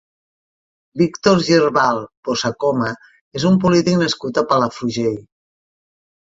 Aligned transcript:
Víctor 1.01 1.43
Girbal 1.49 1.99
Bossacoma 2.29 2.87
és 3.41 3.45
un 3.51 3.61
polític 3.67 4.01
nascut 4.05 4.41
a 4.43 4.47
Palafrugell. 4.55 5.21